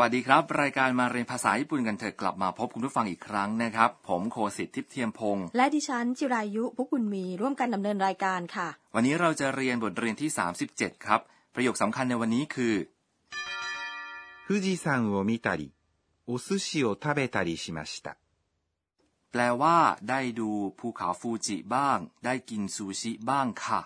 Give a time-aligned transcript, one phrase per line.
[0.00, 10.30] วัสดีครับ รายการมาเรียนภาษาญี่ปุ่นกันเถอะกลับมาพบคุณผู้ฟังอีกครั้งนะครับ ผมโคสิทธิ์ทิพย์เทียมพงศ์ และดิฉันจิรายุพุกบุญมีร่วมกันดำเนินรายการค่ะ วันนี้เราจะเรียนบทเรียนที่
[10.68, 11.20] 37 ครับ
[11.54, 12.74] ประโยคสำคัญในวันนี้คือ
[14.46, 15.72] 富士山を見たり、
[16.26, 18.16] お寿司を食べたりしました。
[19.30, 23.80] แปลว่า ได้ดูภูเขาฟูจิบ้าง ได้กินซูชิบ้างค่ะ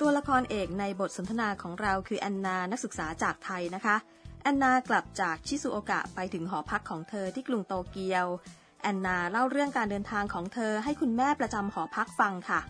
[0.00, 3.96] ตัวละครเอกในบทสนทนาของเราคือแอนนานักศึกษาจากไทยนะคะ
[4.42, 8.26] แอนนากลับจากชิซุโอกะไปถึงหอพักของเธอที่กรุงโตเกียว
[8.82, 12.60] แอนนาเล่าเรื่องการเดินทางของเธอให้คุณแม่ประจำหอพักฟังค่ะ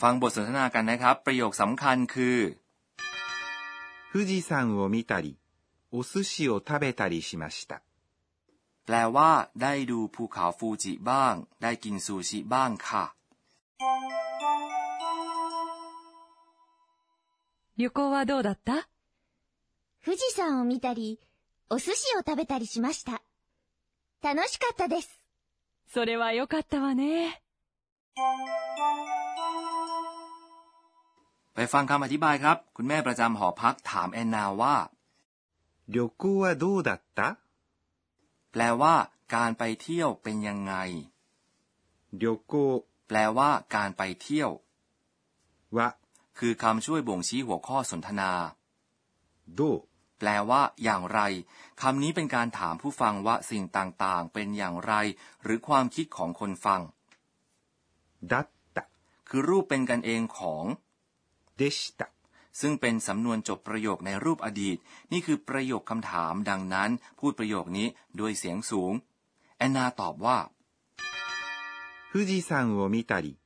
[0.00, 2.38] ฟังบทสนทนากันนะครับ ประโยคสำคัญคือ
[4.10, 5.38] 富士山を見たり、
[5.90, 7.82] お寿司を食べたりしました。
[8.86, 9.30] แปลว่า
[9.62, 13.04] ได้ดูภูเขาฟูจิบ้าง ได้กินซูชิบ้างค่ะ
[17.80, 18.88] 旅行はどうだった
[20.04, 21.20] 富士山を見たり、
[21.68, 23.22] お寿司を食べたりしました。
[24.22, 25.20] 楽しかったです。
[25.92, 27.42] それはよかったわね。
[31.54, 34.76] ไปฟังคำอธิบายครับ คุณแม่ประจำหอพักถามแอนนาว่า
[35.94, 37.38] 旅行はどうだった
[38.52, 38.94] แปลว่า
[39.34, 40.74] การไปเที่ยวเป็นยังไง
[42.20, 42.52] 旅行
[43.06, 44.50] แปลว่า การไปเที่ยว
[45.76, 45.96] は
[46.38, 48.32] คือคำช่วยบ่งชี้หัวข้อสนทนา
[49.58, 49.76] どう
[50.18, 51.20] แปลว่า อย่างไร
[51.80, 54.92] คำนี้เป็นการถามผู้ฟังว่าสิ่งต่างๆ เป็นอย่างไร
[55.42, 56.80] หรือความคิดของคนฟัง
[58.32, 58.78] だった
[59.28, 60.64] คือรูปเป็นกันเองของ
[61.60, 62.02] でした。
[62.60, 64.76] ซึ่งเป็นสำนวนจบประโยคในรูปอดีต
[65.12, 67.86] นี่คือประโยคคำถาม ดังนั้น พูดประโยคนี้
[68.20, 68.92] ด้วยเสียงสูง
[69.58, 70.38] แอนนาตอบว่า
[72.10, 73.38] 富士山を見たり、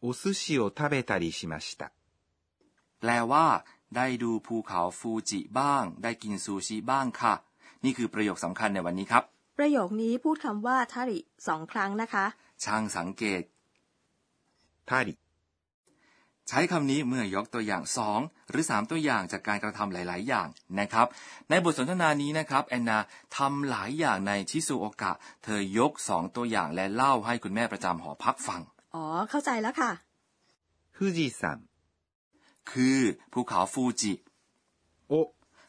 [0.00, 1.92] お寿司を食べたりしました。
[3.01, 3.45] แปลว่า
[3.95, 7.33] ได้ดูภูเขาฟูจิบ้าง ได้กินซูชิบ้างค่ะ
[7.83, 9.23] นี่คือประโยคสำคัญในวันนี้ครับ
[9.57, 12.25] ประโยคนี้พูดคำว่าทาริสองครั้งนะคะ
[12.63, 13.41] ช่างสังเกต
[14.89, 15.13] ทาริ
[16.49, 18.19] ใช้คำนี้เมื่อยกตัวอย่างสอง
[18.49, 20.47] หรือสามตัวอย่างจากการกระทำหลาย ๆ อย่าง
[20.79, 21.07] นะครับ
[21.49, 22.99] ในบทสนทนานี้นะครับแอนนา
[23.37, 25.11] ทำหลายอย่างในชิซูโอกะ
[25.43, 28.61] เธอยกสองตัวอย่างและเล่าให้คุณแม่ประจำหอพักฟัง
[28.95, 29.91] อ๋อ เข้าใจแล้วค่ะ
[30.95, 31.59] ฟูจิซัน
[32.71, 32.99] คือ
[33.33, 34.13] ภูเขาฟูจิ
[35.07, 35.13] โอ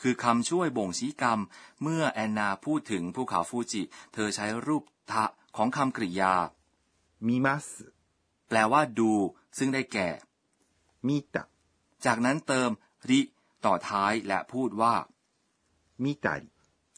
[0.00, 1.40] คือคำช่วยบ่งชี้กรรม
[1.82, 5.24] เมื่อแอนนาพูดถึงภูเขาฟูจิ เธอใช้รูปทะ
[5.56, 6.34] ของคำกริยา
[7.26, 7.66] มิมัส
[8.48, 9.12] แปลว่าดู
[9.58, 10.08] ซึ่งได้แก่
[11.06, 11.44] มิตะ
[12.04, 12.70] จากนั้นเติม
[13.10, 13.20] ริ
[13.64, 14.94] ต่อท้ายและพูดว่า
[16.04, 16.34] มิตะ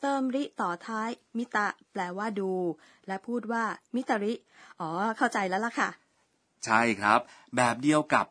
[0.03, 2.53] เติมริต่อท้าย มิตะ แปลว่าดู
[3.07, 3.65] และพูดว่า
[3.95, 4.35] มิตริ
[4.81, 5.89] อ๋อ เข้าใจแล้วล่ะค่ะ
[6.65, 7.21] ใช่ครับ
[7.57, 8.27] แบบเดียวกับ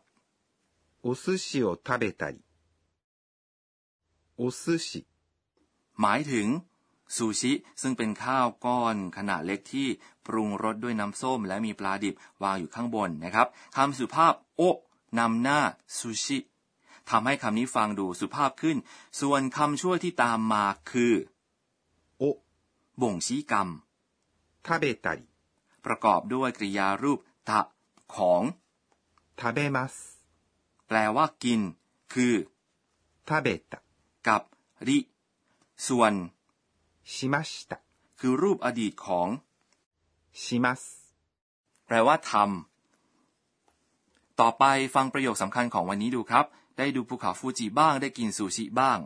[1.04, 2.40] お寿司を食べたり。
[4.36, 5.06] お寿司
[6.00, 6.46] หมายถึง
[7.16, 9.88] ซูชิ ซึ่งเป็นข้าวก้อนขนาดเล็กที่
[10.26, 14.76] ปรุงรสด้วยน้ำส้ม และมีปลาดิบวางอยู่ข้างบนนะครับคำสุภาพ โอะ
[15.18, 15.60] นำหน้า
[15.98, 16.38] ซูชิ
[17.10, 18.76] ทำให้คำนี้ฟังดูสุภาพขึ้น
[19.20, 21.14] ส่วนคำช่วยที่ตามมาคือ
[22.22, 22.24] を
[23.00, 23.68] บ่งชี้กรรม
[24.66, 25.26] 食べたり、
[25.84, 27.60] ประกอบด้วยกริยารูปทะ
[28.14, 28.42] ของ
[29.38, 30.13] 食べます。
[30.86, 31.60] แปลว่ากิน
[32.12, 32.34] คือ
[33.28, 33.72] 食べた、
[34.26, 34.42] กับ
[34.86, 34.98] ริ
[35.76, 36.12] ส่วน
[37.04, 37.80] しました。
[38.18, 39.28] คือรูปอดีตของ
[40.32, 40.78] します。
[41.86, 42.70] แปลว่าทำ
[44.40, 44.64] ต่อไป
[44.94, 48.98] ฟังประโยคสำคัญของวันนี้ดูครับ ได้ดูภูเขาฟูจิบ้าง ได้กินซูชิบ้าง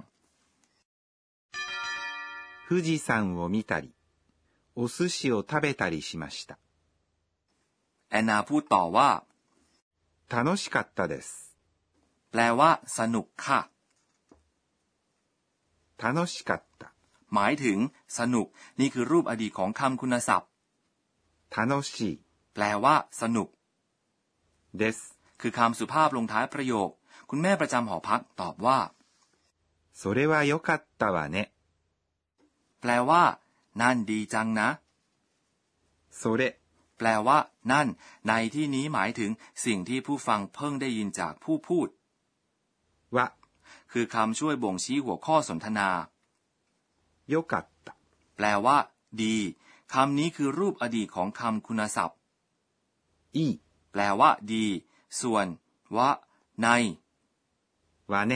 [2.66, 3.92] 富士山を見たり、
[4.74, 6.58] お寿司を食べたりしました。
[8.08, 9.24] แอนนาพูดต่อว่า
[10.30, 11.54] 楽しかったです。
[12.30, 13.60] แปลว่า สนุกค่ะ
[16.02, 16.82] 楽しかった。
[17.34, 17.78] หมายถึง
[18.18, 18.46] สนุก
[18.80, 20.48] นี่คือรูปอดีตของคำคุณศัพท์
[21.70, 22.12] 楽しい
[22.54, 23.48] แปลว่า สนุก
[24.80, 24.98] です。
[25.40, 26.90] คือคำสุภาพลงท้ายประโยค
[27.30, 28.78] คุณแม่ประจำหอพักตอบว่า
[30.00, 31.36] それは良かったわね。
[32.80, 33.24] แปลว่า
[33.80, 34.68] นั่นดีจังนะ
[36.20, 36.42] それ
[36.98, 37.38] แปลว่า
[37.72, 37.88] นั่น
[38.26, 39.30] ในที่นี้หมายถึง
[39.64, 41.88] สิ่งที่ผู้ฟังเพิ่งได้ยินจากผู้พูด
[43.15, 43.25] วะ
[43.91, 45.89] คือคำช่วยบ่งชี้หัวข้อสนทนา
[47.27, 47.87] โยกัตต
[48.35, 48.77] แปลว่า
[49.21, 49.35] ดี
[49.93, 52.17] คำนี้คือรูปอดีตของคำคุณศัพท์
[53.35, 53.45] อี
[53.91, 54.65] แปลว่า ดี
[55.21, 55.45] ส่วน
[55.97, 56.09] วะ
[56.61, 56.67] ใน
[58.11, 58.33] วาเน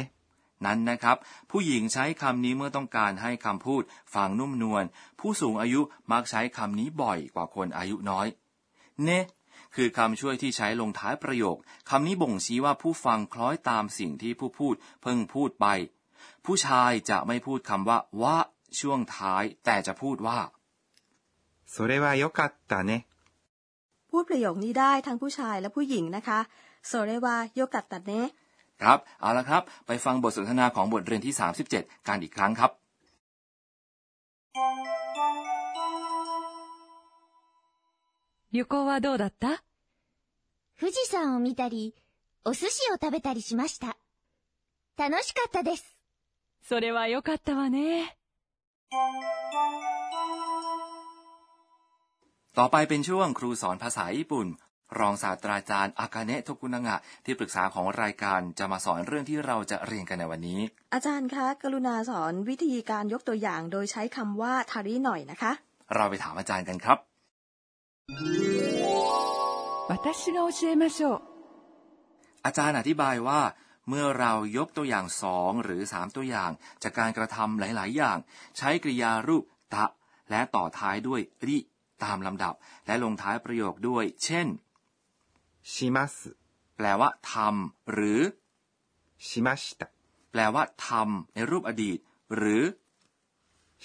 [0.65, 1.17] นั้นนะครับ
[1.51, 3.83] ผู้หญิงใช้คำนี้เมื่อต้องการให้คำพูด
[4.15, 4.83] ฟังนุ่มนวล
[5.19, 5.81] ผู้สูงอายุ
[6.11, 8.27] มักใช้คำนี้บ่อยกว่าคนอายุน้อย
[9.03, 9.09] เน
[9.74, 11.56] คือคำช่วยที่ใช้ลงท้ายประโยค
[11.90, 15.66] คำนี้บ่งชี้ว่าผู้ฟังคล้อยตามสิ่งที่ผู้พูดเพิ่งพูดไป
[16.44, 18.36] ผู้ชายจะไม่พูดคำว่าว่า
[18.80, 20.38] ช่วงท้าย แต่จะพูดว่า
[21.74, 22.92] それは良かったね。
[24.10, 26.38] พูดประโยคนี้ได้ทั้งผู้ชายและผู้หญิงนะคะ
[26.86, 28.28] โซเรวาโยกัตตะเนะ
[28.82, 31.34] ครับ เอาละครับ ไปฟังบทสนทนาของบทเรียนที่
[31.70, 32.70] 37 กันอีกครั้งครับ
[38.52, 39.62] 旅行はどうだった
[40.80, 41.94] 富士山を見たり、
[42.44, 43.96] お寿司を食べたりしました。
[44.96, 45.96] 楽しかったです。
[46.62, 48.16] それはよかったわね。
[52.54, 54.46] ต่อไปเป็นช่วงครูสอนภาษาญี่ปุ่น
[54.98, 60.60] รองศาสตราจารย์อากาเนะโทกุนางะที่ปรึกษาของรายการจะมาสอนเรื่องที่เราจะเรียนกันในวันนี้
[60.94, 65.52] อาจารย์คะ กรุณาสอนวิธีการยกตัวอย่างโดยใช้คำว่าทาริหน่อยนะคะ
[65.94, 66.98] เราไปถามอาจารย์กันครับ
[69.88, 71.20] 私が教えましょう。
[72.44, 73.40] อาจารย์อธิบายว่า
[73.88, 76.50] เมื่อเรายกตัวอย่างสองหรือสามตัวอย่าง
[76.82, 78.18] จากการกระทำหลาย ๆ อย่าง
[78.56, 79.44] ใช้กริยารูป
[79.74, 79.84] ตะ
[80.30, 81.58] และต่อท้ายด้วยริ
[82.04, 82.54] ตามลำดับ
[82.86, 84.46] และลงท้ายประโยคด้วย เช่น
[85.72, 86.12] します。
[86.76, 88.20] แปลว่าทำหรือ
[89.28, 89.82] しました。
[90.30, 91.98] แปลว่าทำในรูปอดีต
[92.36, 92.62] หรือ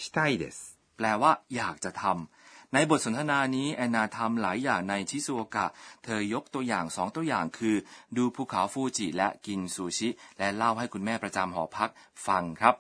[0.01, 0.57] したいです。
[0.97, 2.36] แปลว่า อยากจะทำ
[2.74, 5.66] ในบทสนทนานี้แอนนาทำหลายอย่างในชิซูโอกะ
[6.04, 7.76] เธอยกตัวอย่างสองตัวอย่างคือ
[8.16, 11.90] ดูภูเขาฟูจิและกินซูชิ และเล่าให้คุณแม่ประจำหอพัก
[12.26, 12.74] ฟังครับ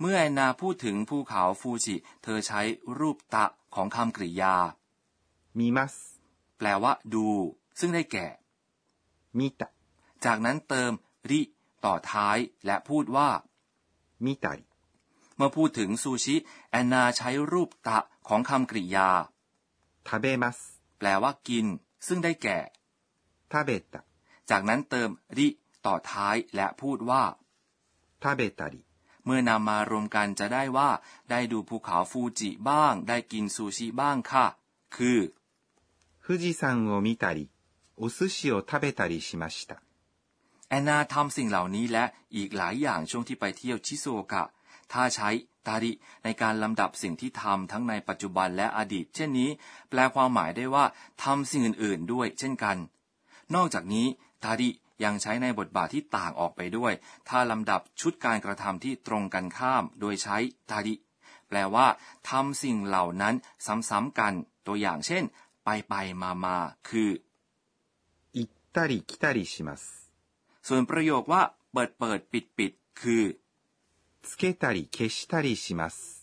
[0.00, 2.60] เมื่อแอนนาพูดถึงภูเขาฟูจิ เธอใช้
[2.98, 3.44] รูปตะ
[3.74, 4.54] ของคำกริยา
[5.58, 5.94] มีมัส
[6.58, 7.26] แปลว่าดู
[7.80, 8.26] ซึ่งได้แก่
[9.38, 9.68] มิตะ
[10.24, 10.92] จากนั้นเติม
[11.30, 11.40] ริ
[11.84, 13.28] ต่อท้ายและพูดว่า
[14.24, 14.46] มิไต
[15.36, 16.36] เมื่อพูดถึงซูชิ
[16.70, 17.98] แอนนาใช้รูปตะ
[18.28, 19.08] ของคำกริยา
[20.07, 20.57] 食べます。
[20.99, 21.65] แปลว่ากิน
[22.07, 22.59] ซึ่งได้แก่
[23.51, 24.03] 食べた。
[24.49, 25.47] จากนั้นเติมริ
[25.85, 27.23] ต่อท้ายและพูดว่า
[28.23, 28.75] 食べたり。
[29.25, 30.89] เมื่อนำมารวมกันจะได้ว่า
[31.29, 34.45] ได้ดูภูเขาฟูจิบ้าง ได้กินซูชิบ้างค่ะ
[34.95, 35.19] คือ
[36.23, 37.49] 富士山を見たり、
[37.95, 39.81] お寿司を食べたりしました。
[40.69, 44.43] แอนนาทำสิ่งเหล่านี้และอีกหลายอย่างช่วงที่ไปเที่ยวชิโซโอกะ
[44.93, 45.29] ถ้าใช้
[45.67, 45.91] ตาริ
[46.23, 49.49] ในการลำดับสิ่งที่ทำทั้งในปัจจุบันและอดีต เช่นนี้
[49.89, 50.85] แปลความหมายได้ว่า
[51.23, 52.77] ทำสิ่งอื่นๆด้วย เช่นกัน
[53.55, 54.07] นอกจากนี้
[54.43, 54.69] ตาริ
[55.03, 56.93] ยังใช้ในบทบาทที่ต่างออกไปด้วย
[57.29, 60.37] ถ้าลำดับชุดการกระทำที่ตรงกันข้าม โดยใช้
[60.69, 60.93] ตาริ
[61.47, 61.87] แปลว่า
[62.29, 63.35] ทำสิ่งเหล่านั้น
[63.89, 64.33] ซ้ำๆกัน
[64.67, 65.23] ตัวอย่างเช่น
[65.63, 67.09] ไปไปมามาๆคือ
[68.37, 69.81] 行ったり来たりします。
[70.67, 71.41] ส่วนประโยคว่า
[71.71, 72.71] เปิดเปิดปิดปิด
[73.01, 73.23] คือ
[74.23, 76.17] つけたり消したりします。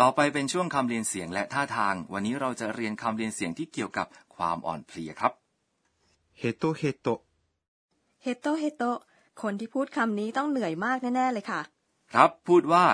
[0.00, 5.32] ต่อไปเป็นช่วงคำเรียนเสียงและท่าทาง วันนี้เราจะเรียนคำเรียนเสียงที่เกี่ยวกับความอ่อนเพลียครับ
[6.40, 7.06] ヘトヘト。
[8.22, 8.82] เฮโตเฮโต
[9.42, 11.60] คนที่พูดคำนี้ต้องเหนื่อยมากแน่ ๆ เลยค่ะ
[12.12, 12.84] ครับ พูดว่า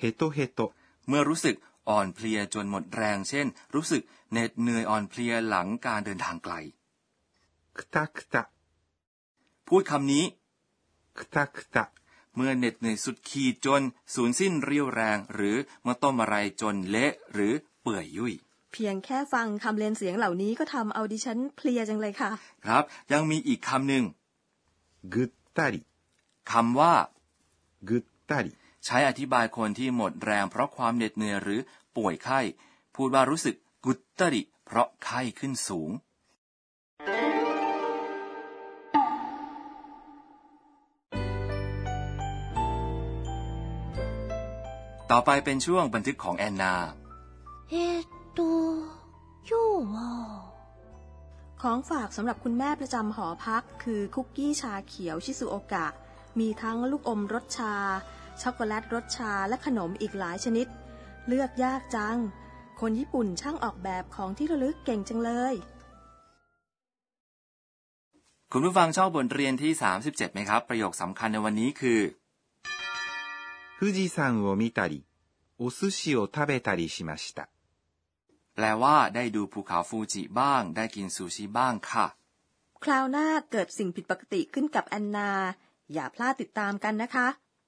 [0.00, 0.60] ヘトヘト。
[1.08, 1.54] เมื่อรู้สึก
[1.89, 4.01] อ่อนเพลียจนหมดแรง เช่น รู้สึก
[4.31, 6.53] เหน็ดเหนื่อยอ่อนเพลียหลังการเดินทางไกล
[7.77, 8.43] คตาคตา
[9.67, 10.25] พูดคำนี้
[11.17, 11.85] คตาคตา
[12.35, 13.81] เมื่อเหน็ดเหนื่อยสุดขีดจน
[14.13, 18.33] สูญสิ้นเรียวแรง หรือเมื่อต้มอะไรจนเละหรือเปื่อยยุ่ย
[18.73, 22.31] เพียงแค่ฟังคำเรียนเสียงเหล่านี้ก็ทำเอาดิฉันเพลียจังเลยค่ะ
[22.65, 24.03] ครับ ยังมีอีกคำหนึ่ง
[25.13, 25.81] กุตตาริ
[26.51, 26.93] คำว่า
[27.89, 28.51] กุตตาริ
[28.85, 31.59] ใช้อธิบายคนที่หมดแรงเพราะความเหน็ดเหนื่อยหรือ
[31.97, 32.39] ป่วยไข้
[32.95, 35.91] พูดว่ารู้สึกกุตตริ เพราะไข้ขึ้นสูง
[45.11, 46.75] ต่อไปเป็นช่วงบันทึกของแอนนา
[47.69, 47.75] เอ
[48.37, 48.51] ตู
[49.49, 49.63] ยู
[51.61, 55.87] ของฝากสำหรับคุณแม่ประจำหอพัก คือคุกกี้ชาเขียวชิซูโอกะ
[56.39, 57.75] มีทั้งลูกอมรสชา
[58.42, 60.66] ช็อกโกแลตรสชาและขนมอีกหลายชนิด
[61.28, 62.18] เลือกยากจัง
[62.80, 65.54] คนญี่ปุ่นช่างออกแบบของที่ระลึกเก่งจังเลย
[68.52, 69.72] คุณผู้ฟังชอบบทเรียนที่
[70.04, 72.00] 37ไหมครับ ประโยคสำคัญในวันนี้คือ
[73.80, 75.06] 富士山を見たり、
[75.60, 77.48] お寿司を食べたりしました。
[78.54, 82.06] แปลว่าได้ดูภูเขาฟูจิบ้าง ได้กินซูชิบ้างค่ะ
[82.84, 85.30] คราวหน้าเกิดสิ่งผิดปกติขึ้นกับแอนนา
[85.92, 87.26] อย่าพลาดติดตามกันนะคะ